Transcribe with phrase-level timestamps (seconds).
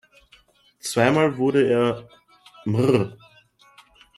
[0.79, 2.09] Zweimal wurde er
[2.65, 3.15] „Mr.